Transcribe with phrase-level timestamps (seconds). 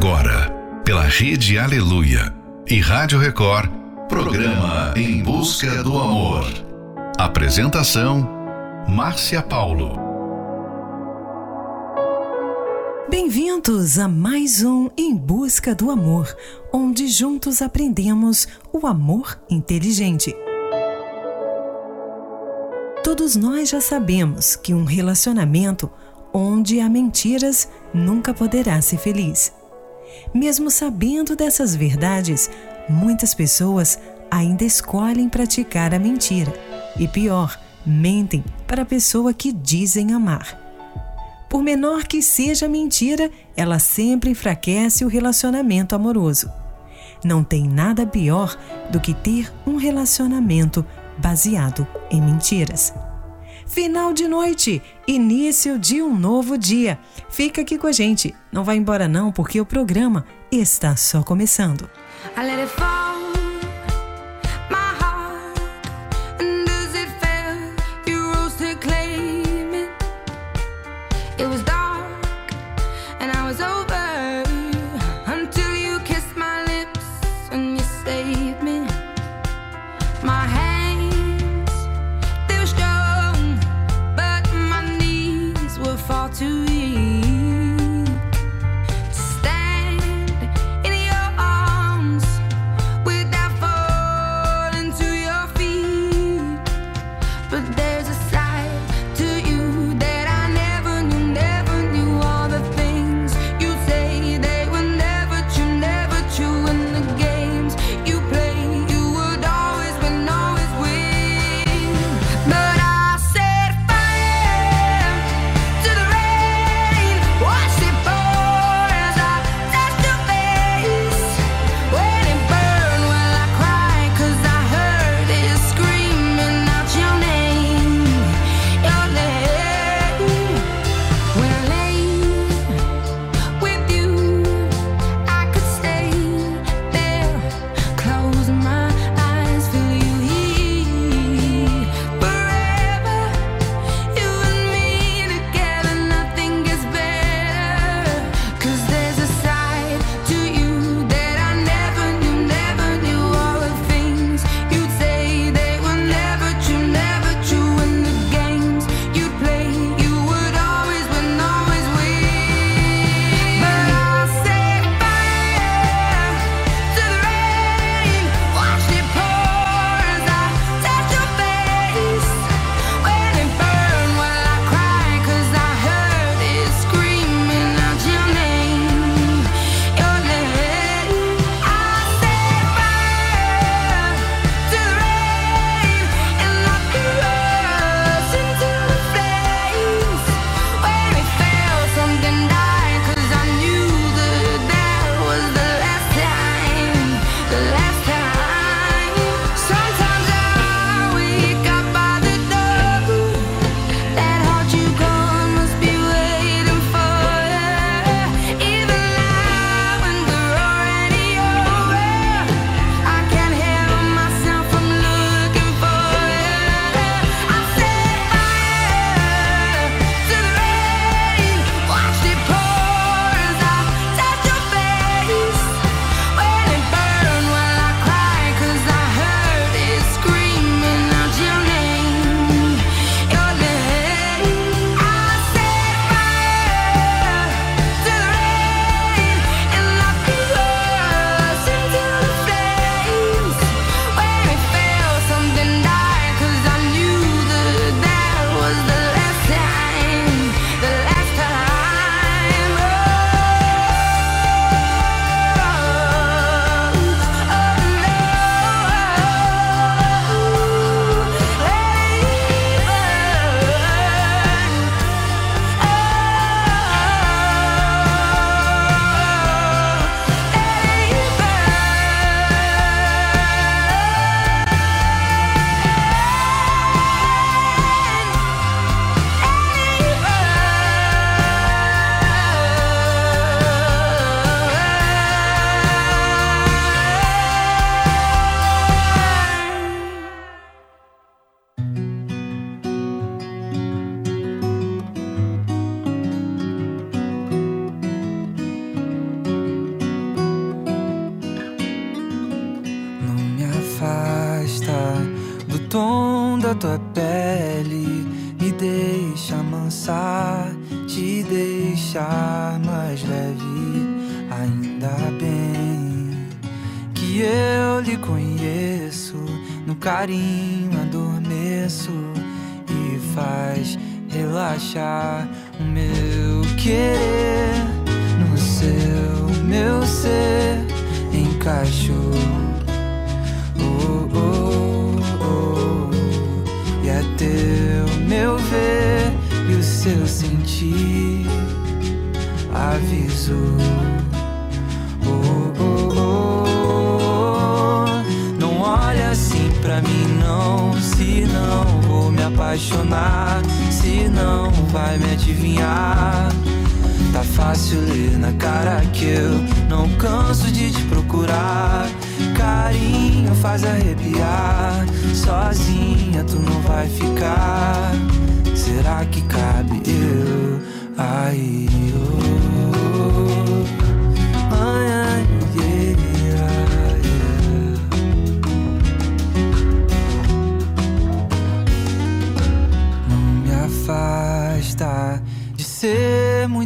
[0.00, 0.48] Agora,
[0.84, 2.32] pela Rede Aleluia
[2.68, 3.68] e Rádio Record,
[4.08, 6.44] programa Em Busca do Amor.
[7.18, 8.24] Apresentação:
[8.88, 9.98] Márcia Paulo.
[13.10, 16.32] Bem-vindos a mais um Em Busca do Amor,
[16.72, 20.32] onde juntos aprendemos o amor inteligente.
[23.02, 25.90] Todos nós já sabemos que um relacionamento
[26.32, 29.57] onde há mentiras nunca poderá ser feliz.
[30.34, 32.50] Mesmo sabendo dessas verdades,
[32.88, 33.98] muitas pessoas
[34.30, 36.52] ainda escolhem praticar a mentira.
[36.98, 40.58] E pior, mentem para a pessoa que dizem amar.
[41.48, 46.50] Por menor que seja a mentira, ela sempre enfraquece o relacionamento amoroso.
[47.24, 48.56] Não tem nada pior
[48.90, 50.84] do que ter um relacionamento
[51.16, 52.92] baseado em mentiras.
[53.78, 56.98] Final de noite, início de um novo dia.
[57.30, 58.34] Fica aqui com a gente.
[58.50, 61.88] Não vai embora não, porque o programa está só começando.
[62.34, 63.07] a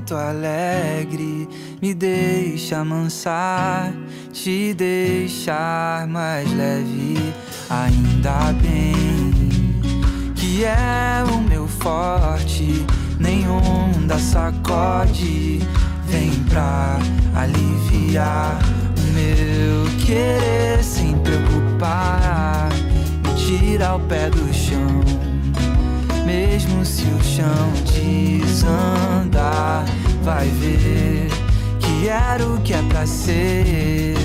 [0.03, 1.49] muito alegre,
[1.81, 3.93] me deixa amansar,
[4.32, 7.32] te deixar mais leve.
[7.70, 8.93] Ainda bem
[10.35, 12.85] que é o meu forte,
[13.22, 15.60] nenhum da sacode
[16.06, 16.98] vem pra
[17.34, 18.58] aliviar
[18.98, 22.69] o meu querer sem preocupar,
[23.24, 25.00] me tira o pé do chão.
[26.26, 29.84] Mesmo se o chão desandar,
[30.22, 31.28] vai ver
[31.78, 34.16] que era o que é pra ser.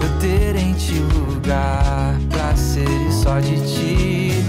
[0.00, 4.44] Eu ter em ti lugar pra ser e só de ti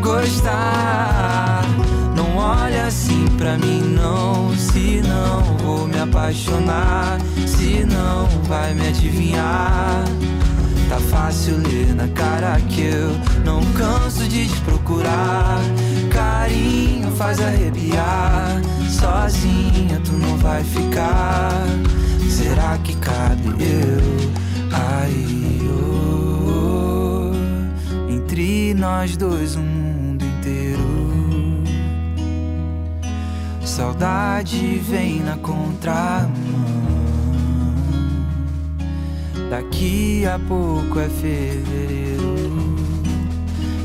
[0.00, 1.62] gostar.
[2.46, 4.54] Olha assim pra mim, não.
[4.56, 10.04] Se não vou me apaixonar, se não vai me adivinhar.
[10.88, 13.10] Tá fácil ler na cara que eu
[13.44, 15.58] não canso de te procurar.
[16.12, 18.62] Carinho faz arrepiar.
[18.88, 21.50] Sozinha tu não vai ficar.
[22.30, 24.30] Será que cabe eu
[24.72, 25.60] aí?
[26.48, 27.32] oh,
[28.08, 30.85] entre nós dois, um mundo inteiro.
[33.76, 36.30] Saudade vem na contramão.
[39.50, 42.74] Daqui a pouco é fevereiro.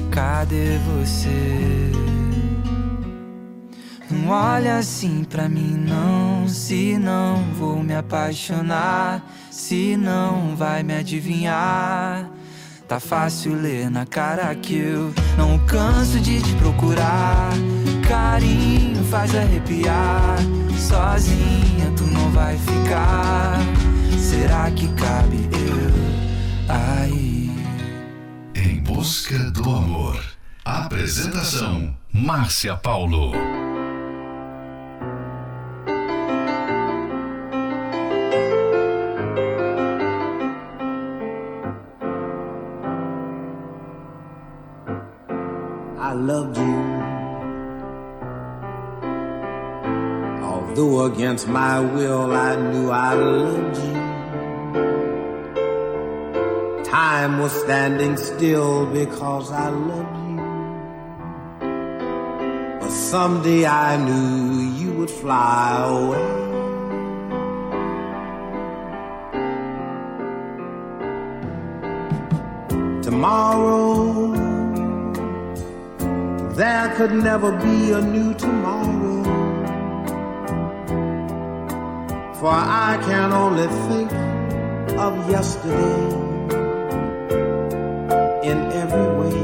[0.09, 1.91] Cadê você?
[4.09, 6.47] Não olha assim pra mim, não.
[6.47, 9.21] Se não vou me apaixonar,
[9.51, 12.31] se não vai me adivinhar.
[12.87, 17.51] Tá fácil ler na cara que eu não canso de te procurar.
[18.07, 20.37] Carinho faz arrepiar.
[20.79, 23.59] Sozinha tu não vai ficar.
[24.17, 27.51] Será que cabe eu aí?
[28.55, 30.19] Em busca do amor.
[30.63, 33.33] Apresentação: Márcia Paulo.
[51.13, 53.93] Against my will, I knew I loved you.
[56.83, 60.37] Time was standing still because I loved you.
[62.79, 66.29] But someday I knew you would fly away.
[73.01, 74.31] Tomorrow
[76.53, 79.20] there could never be a new tomorrow.
[82.41, 84.11] For I can only think
[84.97, 86.07] of yesterday
[88.41, 89.43] in every way.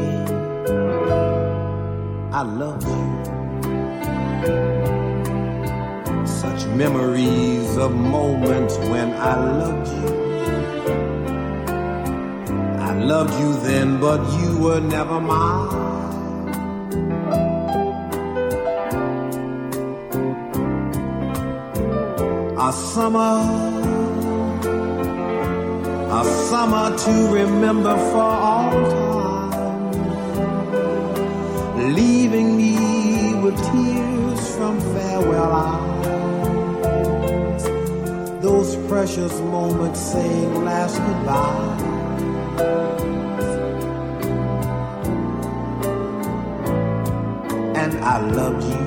[2.33, 3.05] I love you.
[6.25, 10.09] Such memories of moments when I loved you.
[12.79, 15.86] I loved you then, but you were never mine.
[22.67, 23.39] A summer,
[26.19, 29.93] a summer to remember for all time,
[31.95, 36.03] leaving me with tears from farewell eyes.
[38.41, 41.75] Those precious moments saying last goodbye.
[47.81, 48.86] And I loved you.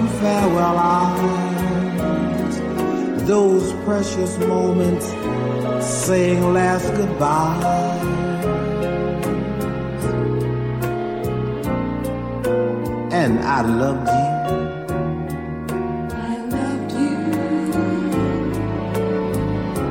[0.00, 2.56] From farewell eyes.
[3.26, 5.06] Those precious moments
[5.84, 7.98] saying last goodbye.
[13.12, 14.28] And I loved you.
[16.16, 17.16] I loved you.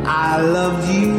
[0.05, 1.09] I loved you.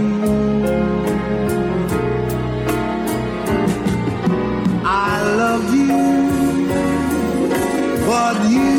[4.84, 5.98] I loved you,
[8.06, 8.69] but you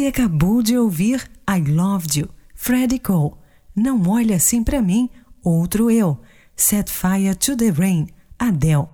[0.00, 3.34] Você acabou de ouvir I Loved You, Freddie Cole.
[3.76, 5.10] Não olhe assim pra mim,
[5.44, 6.18] outro eu.
[6.56, 8.88] Set Fire to the Rain, Adele.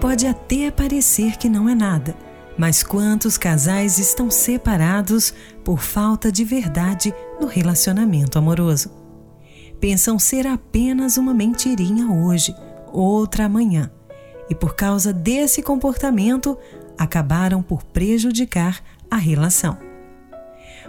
[0.00, 2.16] Pode até parecer que não é nada,
[2.58, 5.32] mas quantos casais estão separados
[5.64, 8.90] por falta de verdade no relacionamento amoroso?
[9.78, 12.52] Pensam ser apenas uma mentirinha hoje,
[12.92, 13.93] outra amanhã
[14.48, 16.56] e por causa desse comportamento
[16.98, 19.78] acabaram por prejudicar a relação.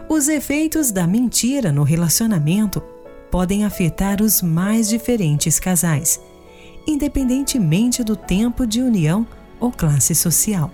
[0.08, 2.82] Os efeitos da mentira no relacionamento
[3.32, 6.20] podem afetar os mais diferentes casais,
[6.88, 9.26] independentemente do tempo de união
[9.60, 10.70] ou classe social.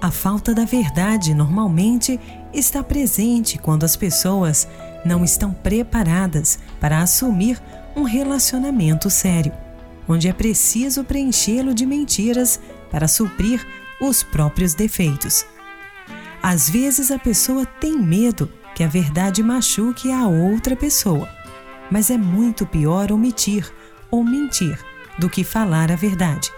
[0.00, 2.20] A falta da verdade normalmente
[2.52, 4.68] está presente quando as pessoas
[5.04, 7.60] não estão preparadas para assumir
[7.96, 9.52] um relacionamento sério
[10.08, 12.58] onde é preciso preenchê-lo de mentiras
[12.90, 13.64] para suprir
[14.00, 15.44] os próprios defeitos.
[16.42, 21.28] Às vezes a pessoa tem medo que a verdade machuque a outra pessoa,
[21.90, 23.70] mas é muito pior omitir
[24.10, 24.78] ou mentir
[25.18, 26.50] do que falar a verdade.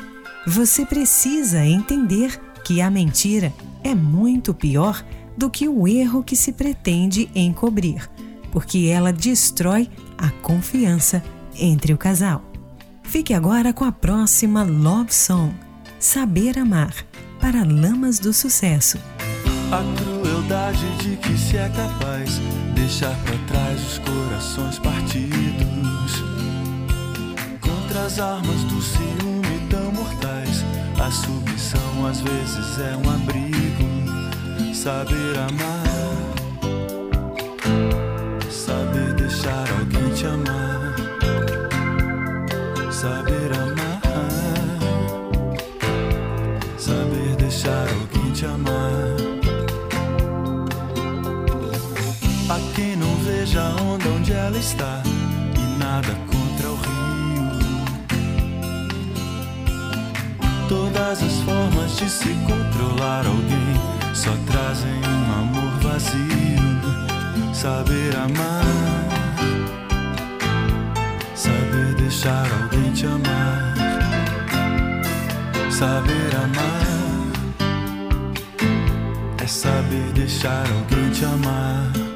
[0.47, 3.53] Você precisa entender que a mentira
[3.83, 5.05] é muito pior
[5.37, 8.11] do que o erro que se pretende encobrir,
[8.53, 9.89] porque ela destrói
[10.19, 11.23] a confiança
[11.59, 12.50] entre o casal.
[13.11, 15.53] Fique agora com a próxima Love Song,
[15.99, 16.95] Saber Amar,
[17.41, 18.99] para Lamas do Sucesso.
[19.73, 22.41] A crueldade de que se é capaz
[22.73, 26.23] deixar para trás os corações partidos.
[27.61, 30.65] Contra as armas do ciúme tão mortais,
[31.05, 34.73] a submissão às vezes é um abrigo.
[34.73, 35.90] Saber amar,
[54.61, 55.03] está
[55.57, 57.51] e nada contra o rio.
[60.69, 66.61] Todas as formas de se controlar alguém só trazem um amor vazio.
[67.55, 69.01] Saber amar
[71.35, 73.75] saber deixar alguém te amar,
[75.71, 77.31] saber amar
[79.43, 82.10] é saber deixar alguém te amar.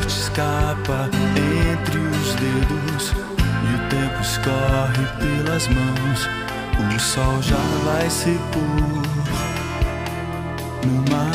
[0.00, 1.10] O amor te escapa
[1.72, 3.12] entre os dedos
[3.64, 6.28] e o tempo escorre pelas mãos.
[6.78, 9.02] O sol já vai se pôr
[10.86, 11.29] no mar.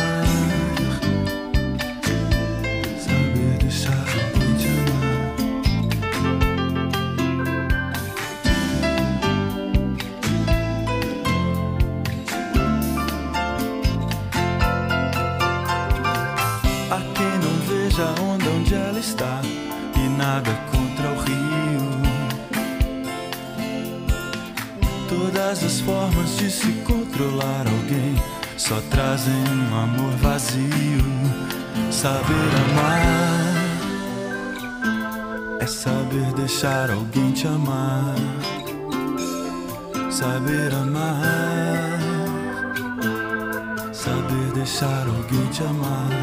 [45.55, 46.14] Jamaica.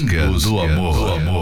[0.00, 0.94] busca, busca do amor.
[0.94, 1.33] Do amor.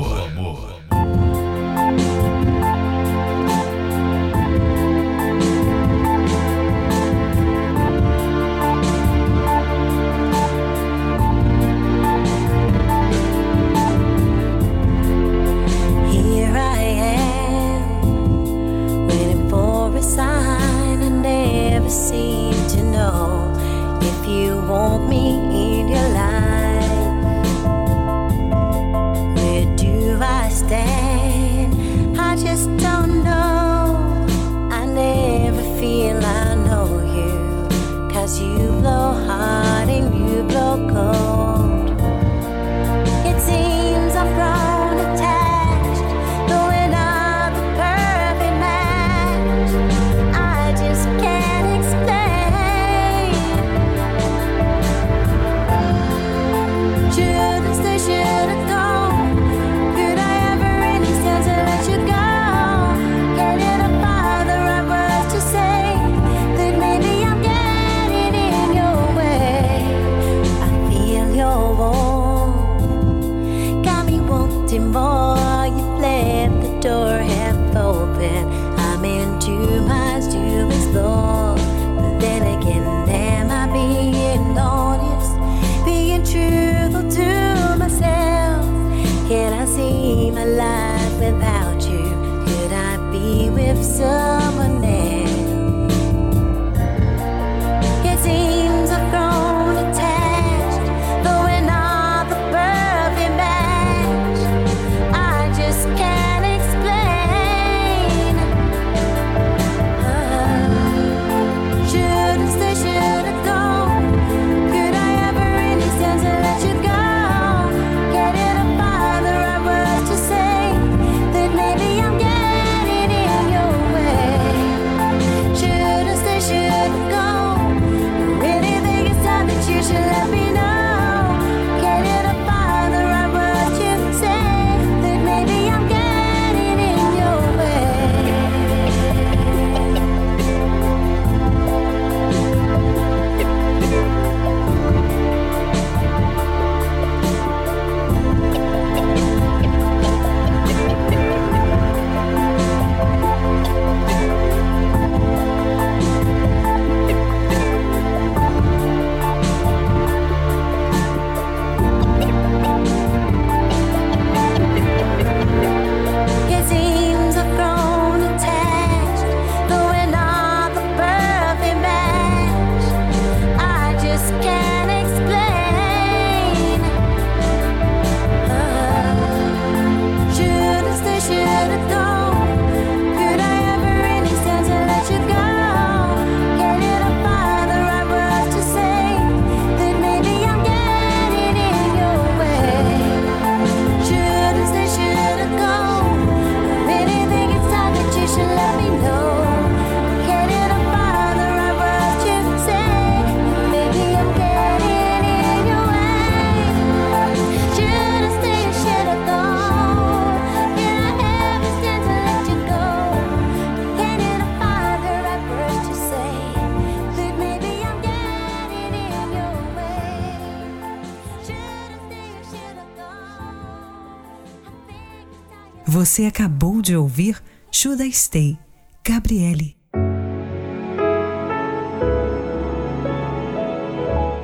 [226.13, 228.59] Você acabou de ouvir Should I Stay,
[229.03, 229.79] Gabriele.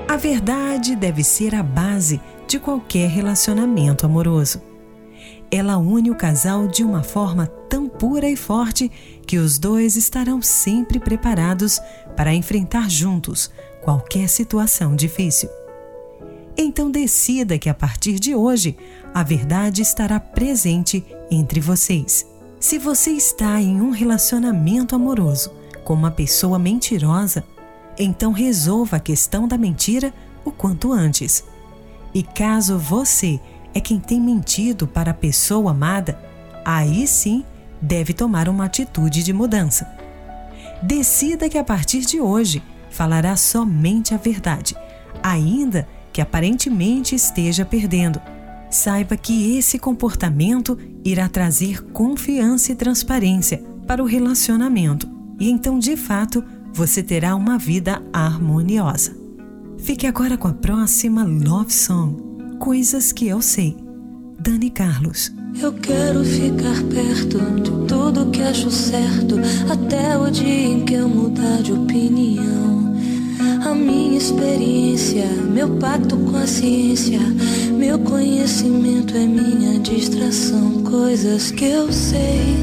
[0.09, 4.62] A verdade deve ser a base de qualquer relacionamento amoroso.
[5.50, 8.90] Ela une o casal de uma forma tão pura e forte
[9.26, 11.78] que os dois estarão sempre preparados
[12.16, 13.50] para enfrentar juntos
[13.83, 15.50] qualquer situação difícil.
[16.57, 18.74] Então decida que a partir de hoje
[19.12, 22.27] a verdade estará presente entre vocês.
[22.61, 25.53] Se você está em um relacionamento amoroso
[25.85, 27.45] com uma pessoa mentirosa,
[27.99, 30.12] então resolva a questão da mentira
[30.45, 31.45] o quanto antes.
[32.14, 33.41] E caso você
[33.75, 36.19] é quem tem mentido para a pessoa amada,
[36.64, 37.45] aí sim
[37.81, 39.88] deve tomar uma atitude de mudança.
[40.83, 44.75] Decida que a partir de hoje falará somente a verdade,
[45.23, 48.21] ainda que aparentemente esteja perdendo.
[48.70, 55.09] Saiba que esse comportamento irá trazer confiança e transparência para o relacionamento,
[55.40, 59.16] e então de fato você terá uma vida harmoniosa.
[59.78, 62.28] Fique agora com a próxima Love Song,
[62.59, 63.76] Coisas que eu sei,
[64.38, 65.33] Dani Carlos.
[65.61, 69.37] Eu quero ficar perto de tudo que acho certo,
[69.70, 72.78] até o dia em que eu mudar de opinião.
[73.68, 77.20] A minha experiência, meu pacto com a ciência,
[77.76, 82.57] meu conhecimento é minha distração, coisas que eu sei.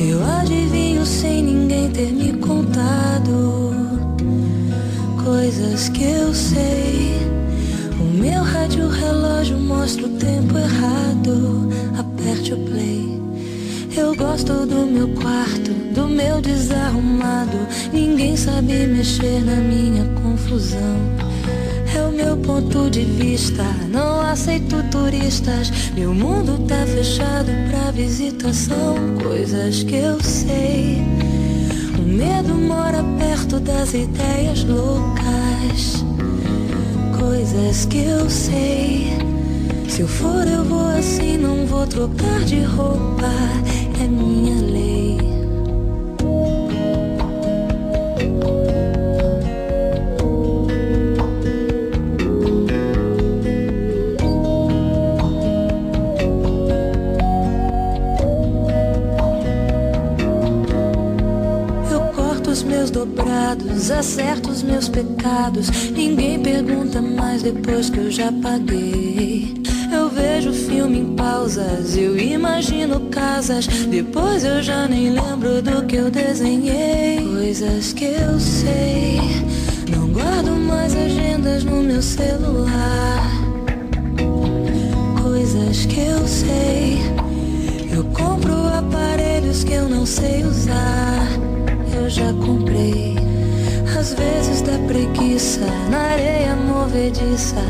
[0.00, 3.76] Eu adivinho sem ninguém ter me contado,
[5.24, 7.20] coisas que eu sei.
[8.00, 11.68] O meu rádio relógio mostra o tempo errado.
[11.96, 13.21] Aperte o play.
[13.96, 17.58] Eu gosto do meu quarto, do meu desarrumado.
[17.92, 20.96] Ninguém sabe mexer na minha confusão.
[21.94, 23.64] É o meu ponto de vista.
[23.90, 25.70] Não aceito turistas.
[25.94, 28.96] Meu mundo tá fechado pra visitação.
[29.22, 31.02] Coisas que eu sei.
[31.98, 36.02] O medo mora perto das ideias loucas
[37.42, 39.12] coisas que eu sei.
[39.88, 43.30] Se eu for, eu vou assim, não vou trocar de roupa.
[44.02, 45.16] É minha lei.
[61.92, 65.70] Eu corto os meus dobrados, acerto os meus pecados.
[65.92, 69.62] Ninguém pergunta mais depois que eu já paguei.
[70.22, 73.66] Vejo filme em pausas, eu imagino casas.
[73.66, 77.18] Depois eu já nem lembro do que eu desenhei.
[77.26, 79.18] Coisas que eu sei.
[79.90, 83.32] Não guardo mais agendas no meu celular.
[85.20, 86.98] Coisas que eu sei.
[87.92, 91.26] Eu compro aparelhos que eu não sei usar.
[91.96, 93.21] Eu já comprei.
[94.02, 97.62] Às vezes dá preguiça na areia movediça.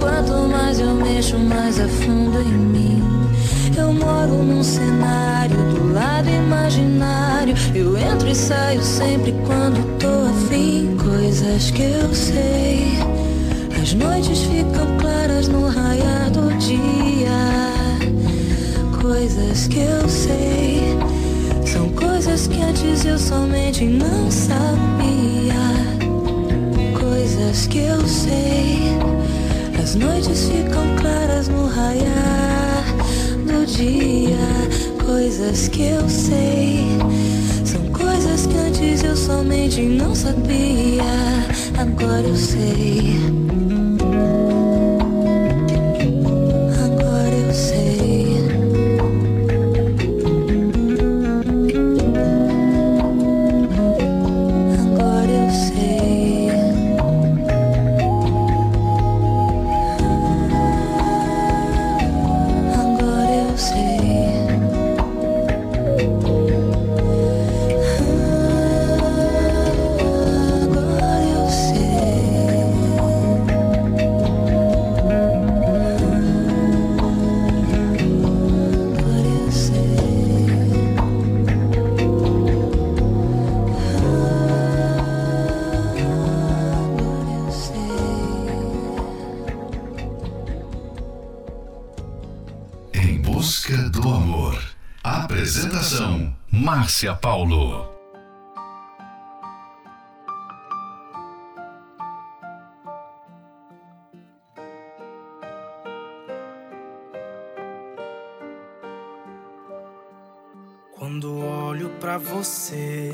[0.00, 3.02] Quanto mais eu mexo, mais afundo em mim.
[3.78, 7.54] Eu moro num cenário do lado imaginário.
[7.72, 10.96] Eu entro e saio sempre quando tô afim.
[10.96, 12.98] Coisas que eu sei.
[13.80, 17.30] As noites ficam claras no raiar do dia.
[19.00, 20.98] Coisas que eu sei.
[22.16, 25.52] Coisas que antes eu somente não sabia.
[26.98, 28.96] Coisas que eu sei.
[29.78, 32.84] As noites ficam claras no raiar
[33.44, 35.04] do dia.
[35.04, 36.86] Coisas que eu sei.
[37.66, 41.04] São coisas que antes eu somente não sabia.
[41.78, 43.45] Agora eu sei.
[96.96, 97.94] Márcia Paulo.
[110.92, 113.12] Quando olho pra você,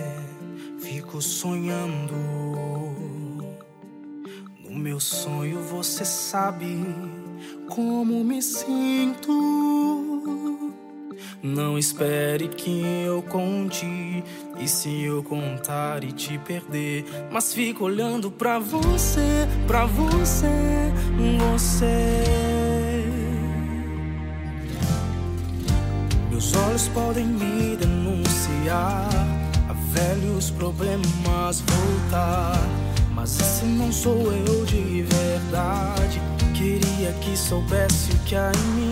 [0.78, 2.14] fico sonhando.
[4.60, 6.78] No meu sonho você sabe
[7.68, 9.71] como me sinto.
[11.42, 14.22] Não espere que eu conte.
[14.60, 17.04] E se eu contar e te perder?
[17.32, 20.92] Mas fico olhando pra você, pra você,
[21.52, 22.22] você.
[26.30, 29.08] Meus olhos podem me denunciar
[29.68, 32.56] a velhos problemas voltar.
[33.12, 36.22] Mas esse não sou eu de verdade.
[36.54, 38.91] Queria que soubesse o que há em mim.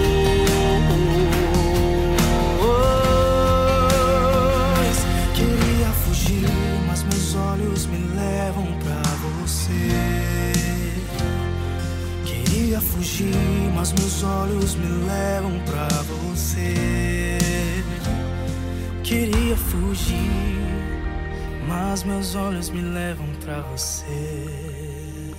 [13.01, 17.37] Fugir, mas meus olhos me levam pra você.
[19.03, 20.29] Queria fugir,
[21.67, 25.33] mas meus olhos me levam pra você.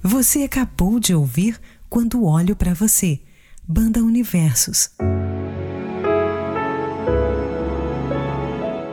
[0.00, 1.58] Você acabou de ouvir
[1.90, 3.20] Quando Olho para Você,
[3.66, 4.90] Banda Universos.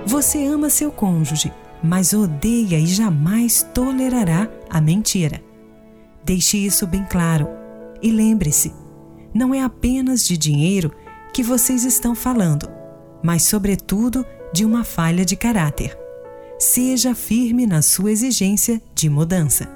[0.07, 1.51] Você ama seu cônjuge,
[1.85, 5.41] mas odeia e jamais tolerará a mentira.
[6.23, 7.47] Deixe isso bem claro.
[8.01, 8.73] E lembre-se:
[9.33, 10.91] não é apenas de dinheiro
[11.31, 12.67] que vocês estão falando,
[13.23, 15.97] mas, sobretudo, de uma falha de caráter.
[16.57, 19.69] Seja firme na sua exigência de mudança.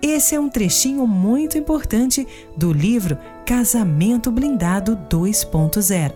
[0.00, 6.12] Esse é um trechinho muito importante do livro Casamento Blindado 2.0.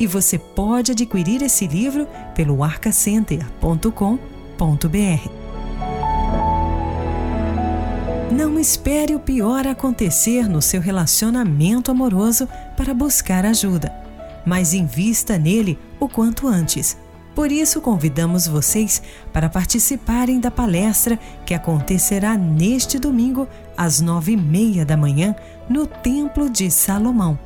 [0.00, 4.31] E você pode adquirir esse livro pelo arcacenter.com.br.
[8.30, 13.92] Não espere o pior acontecer no seu relacionamento amoroso para buscar ajuda,
[14.46, 16.96] mas invista nele o quanto antes.
[17.34, 24.36] Por isso, convidamos vocês para participarem da palestra que acontecerá neste domingo, às nove e
[24.36, 25.34] meia da manhã,
[25.68, 27.36] no Templo de Salomão,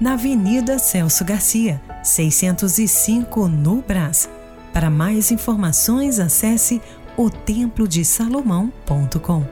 [0.00, 4.26] na Avenida Celso Garcia, 605, no Brás.
[4.72, 6.80] Para mais informações, acesse
[7.16, 9.46] otemplodesalomão.com.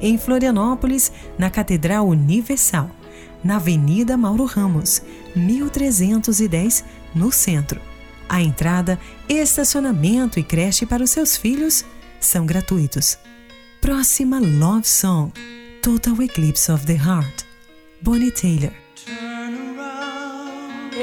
[0.00, 2.90] Em Florianópolis, na Catedral Universal,
[3.44, 5.02] na Avenida Mauro Ramos,
[5.36, 7.78] 1310, no centro.
[8.28, 11.84] A entrada, estacionamento e creche para os seus filhos
[12.18, 13.18] são gratuitos.
[13.80, 15.30] Próxima Love Song:
[15.82, 17.44] Total Eclipse of the Heart.
[18.00, 18.81] Bonnie Taylor.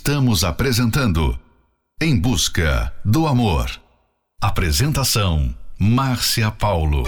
[0.00, 1.38] Estamos apresentando
[2.00, 3.70] Em Busca do Amor.
[4.40, 7.04] Apresentação: Márcia Paulo.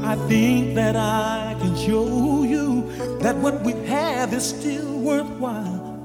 [0.00, 1.47] I think that I
[1.88, 2.84] show you
[3.18, 5.96] that what we have is still worthwhile.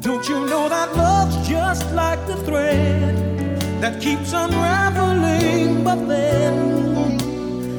[0.00, 3.14] Don't you know that love's just like the thread
[3.80, 6.54] that keeps unraveling, but then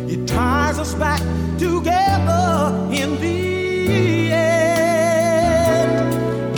[0.10, 1.20] it ties us back
[1.58, 2.48] together
[3.02, 5.94] in the end.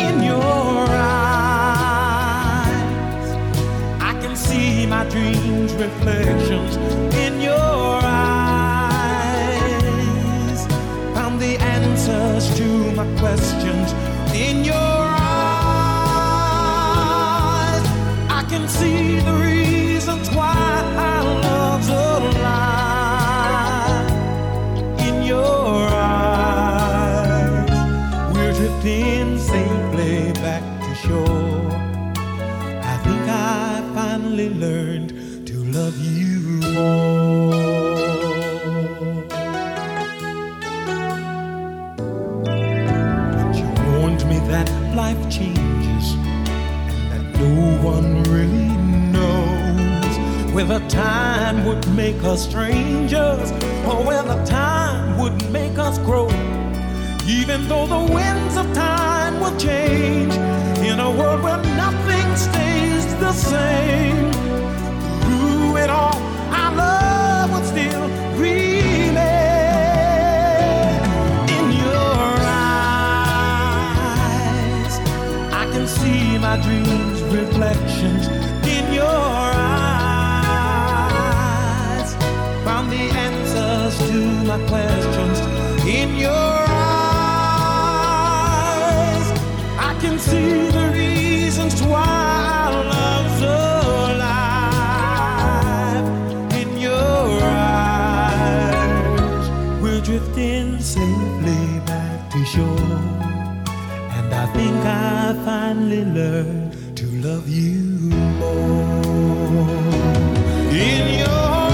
[0.07, 2.11] In your eyes,
[4.09, 6.50] I can see my dreams reflected.
[13.21, 13.93] questions
[14.33, 15.21] in your eyes.
[18.39, 19.40] I can see the
[50.91, 53.51] time would make us strangers
[53.87, 56.27] or whether time would make us grow.
[57.25, 60.33] Even though the winds of time will change
[60.85, 64.31] in a world where nothing stays the same,
[65.21, 66.17] through it all,
[66.51, 69.15] our love would still remain.
[71.57, 72.35] In your
[73.23, 74.99] eyes,
[75.53, 78.40] I can see my dreams' reflections.
[105.45, 107.81] Finally learned to love you
[108.39, 109.67] more.
[110.69, 111.69] In your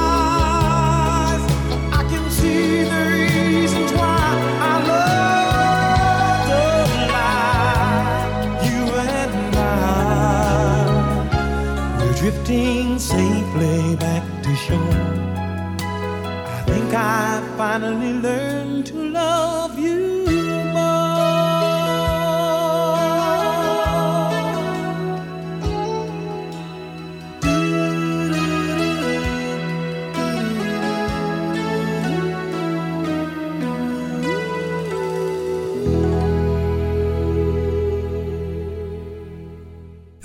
[0.00, 1.44] eyes,
[1.98, 4.22] I can see the reasons why
[4.70, 6.48] I love
[7.08, 8.64] alive.
[8.66, 8.82] You
[9.16, 9.60] and I,
[11.98, 15.08] we're drifting safely back to shore.
[16.56, 18.61] I think I finally learned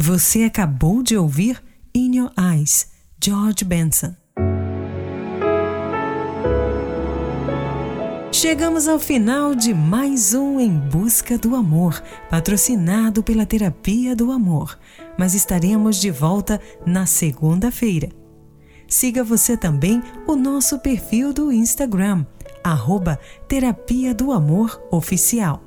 [0.07, 1.61] Você acabou de ouvir
[1.93, 2.87] In Your Eyes,
[3.21, 4.15] George Benson.
[8.31, 14.79] Chegamos ao final de mais um Em Busca do Amor, patrocinado pela Terapia do Amor,
[15.19, 18.07] mas estaremos de volta na segunda-feira.
[18.87, 22.25] Siga você também o nosso perfil do Instagram,
[22.63, 25.66] arroba Terapia do Amor Oficial.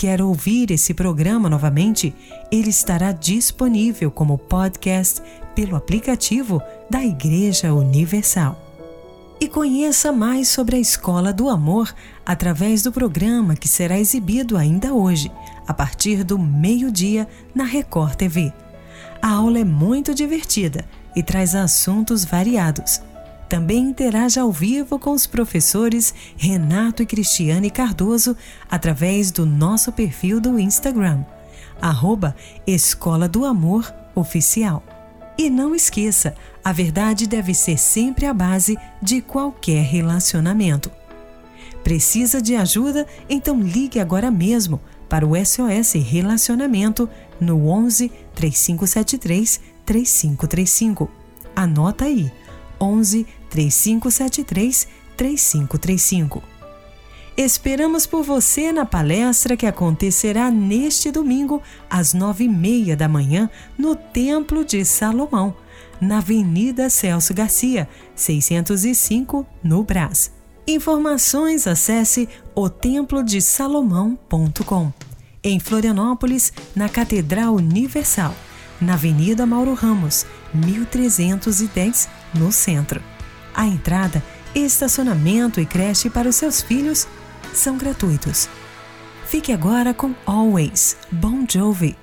[0.00, 2.14] Quer ouvir esse programa novamente?
[2.50, 5.20] Ele estará disponível como podcast
[5.54, 8.58] pelo aplicativo da Igreja Universal.
[9.38, 11.94] E conheça mais sobre a Escola do Amor
[12.24, 15.30] através do programa que será exibido ainda hoje,
[15.68, 18.54] a partir do meio-dia, na Record TV.
[19.20, 23.02] A aula é muito divertida e traz assuntos variados.
[23.50, 28.36] Também interaja ao vivo com os professores Renato e Cristiane Cardoso
[28.70, 31.24] através do nosso perfil do Instagram,
[31.82, 34.84] arroba Escola do Amor Oficial.
[35.36, 40.88] E não esqueça, a verdade deve ser sempre a base de qualquer relacionamento.
[41.82, 43.04] Precisa de ajuda?
[43.28, 51.10] Então ligue agora mesmo para o SOS Relacionamento no 11 3573 3535.
[51.56, 52.30] Anota aí:
[52.80, 56.42] 11 3573 3535.
[57.36, 63.50] Esperamos por você na palestra que acontecerá neste domingo, às nove e meia da manhã,
[63.78, 65.56] no Templo de Salomão,
[66.00, 70.32] na Avenida Celso Garcia, 605, no Brás.
[70.66, 74.92] Informações acesse otemplodesalomão.com.
[75.42, 78.34] Em Florianópolis, na Catedral Universal,
[78.80, 83.09] na Avenida Mauro Ramos, 1310, no centro.
[83.54, 84.22] A entrada,
[84.54, 87.06] estacionamento e creche para os seus filhos
[87.52, 88.48] são gratuitos.
[89.26, 91.96] Fique agora com Always, Bon Jovi.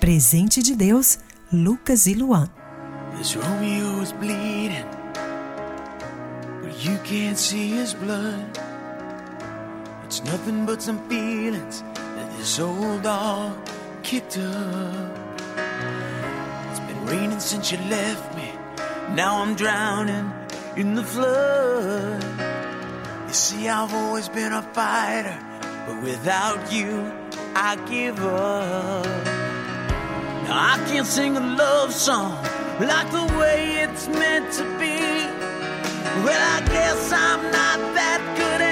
[0.00, 1.18] Presente de Deus,
[1.52, 2.48] Lucas e Luan.
[3.16, 3.36] This
[4.18, 4.84] bleeding,
[6.60, 8.44] but you can't see his blood.
[10.04, 11.84] It's nothing but some feelings
[12.16, 13.52] that this old dog
[14.02, 15.18] kicked up.
[16.70, 18.52] It's been raining since you left me.
[19.14, 20.30] Now I'm drowning
[20.76, 22.22] in the flood.
[23.28, 25.38] You see, I've always been a fighter,
[25.86, 27.12] but without you,
[27.54, 29.06] I give up.
[30.44, 32.42] Now I can't sing a love song
[32.80, 34.98] like the way it's meant to be.
[36.24, 38.63] Well, I guess I'm not that good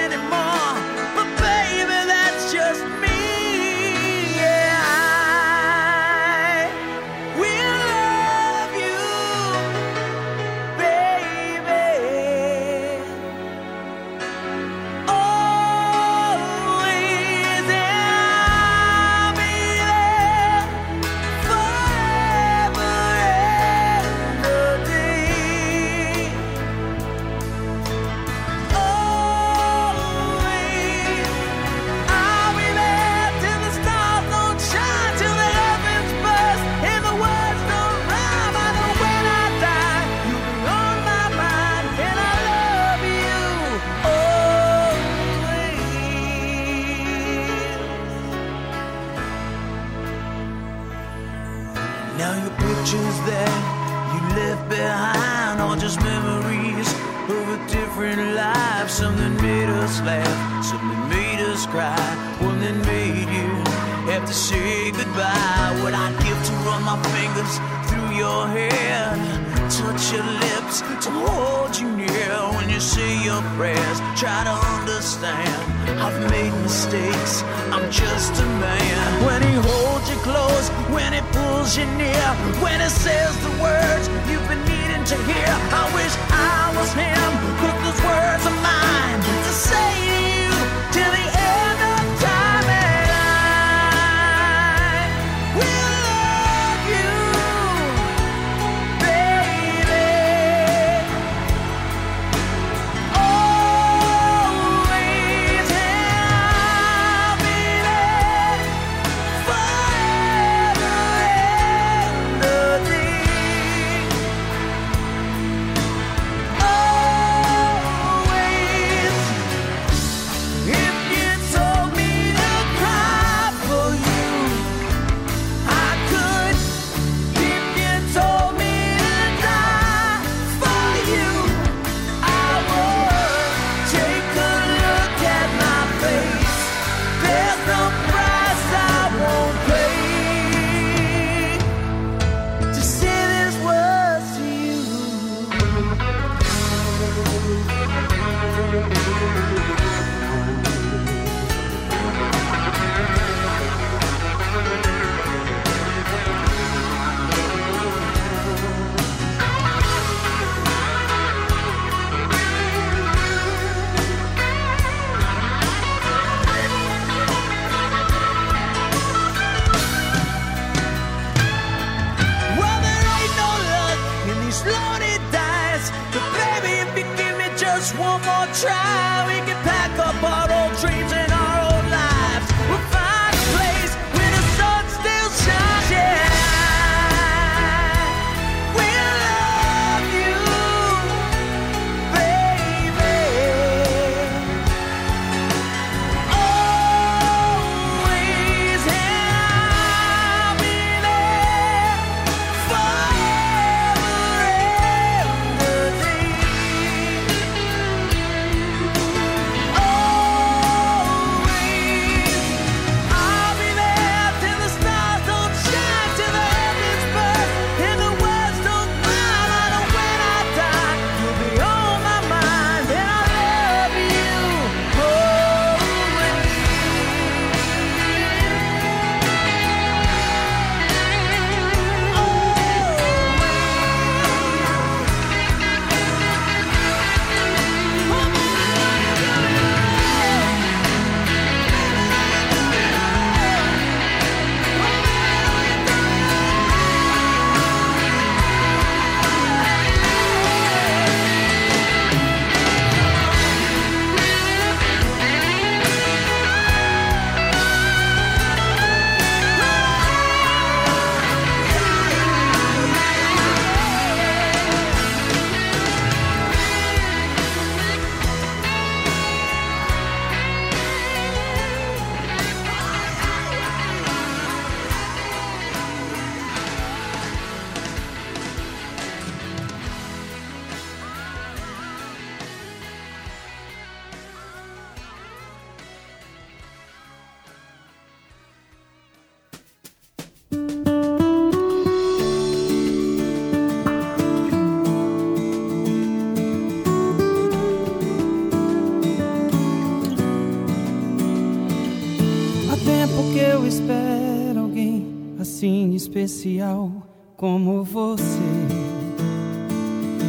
[303.33, 305.07] que eu espero alguém
[305.39, 306.91] assim especial
[307.35, 308.37] como você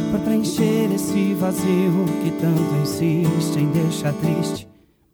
[0.09, 4.67] para preencher esse vazio que tanto insiste em deixar triste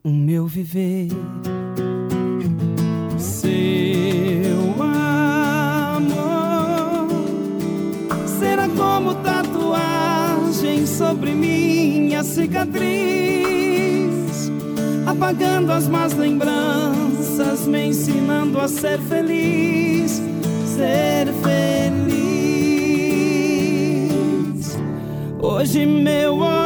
[0.05, 1.09] o meu viver.
[3.17, 6.07] Seu amor
[8.39, 12.89] será como tatuagem sobre minha cicatriz,
[15.05, 17.20] apagando as más lembranças
[17.65, 20.21] me ensinando a ser feliz,
[20.65, 21.61] ser feliz.
[25.39, 26.60] Hoje meu amor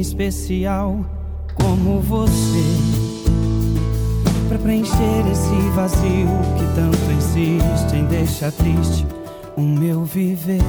[0.00, 1.04] especial
[1.54, 2.64] como você.
[4.48, 6.28] Pra preencher esse vazio
[6.58, 9.06] que tanto insiste em deixar triste
[9.56, 10.60] o meu viver.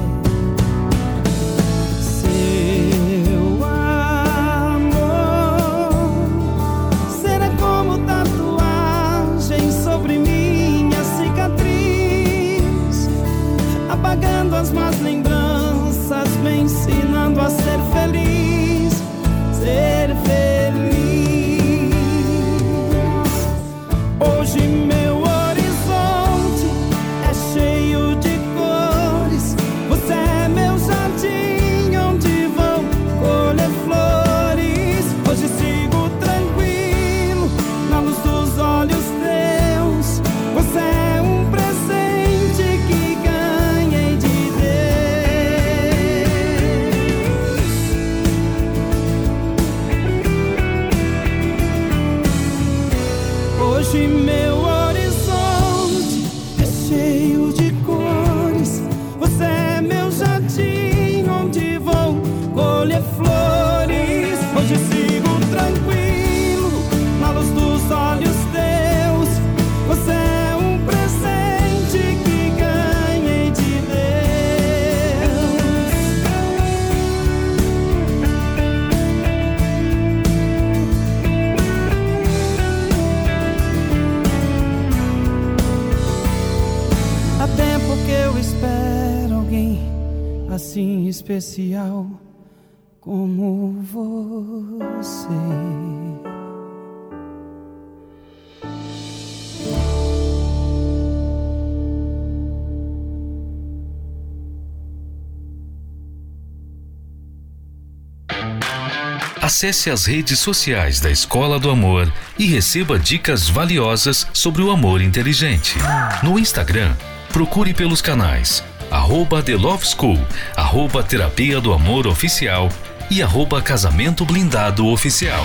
[109.52, 115.02] Acesse as redes sociais da Escola do Amor e receba dicas valiosas sobre o amor
[115.02, 115.76] inteligente.
[116.22, 116.96] No Instagram,
[117.34, 120.18] procure pelos canais arroba The Love School,
[120.56, 122.70] arroba Terapia do Amor Oficial
[123.10, 125.44] e arroba Casamento Blindado Oficial.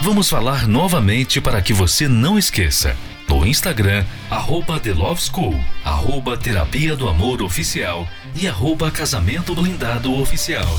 [0.00, 2.96] Vamos falar novamente para que você não esqueça.
[3.28, 10.14] No Instagram, arroba The Love School, arroba Terapia do Amor Oficial e arroba Casamento Blindado
[10.20, 10.78] Oficial.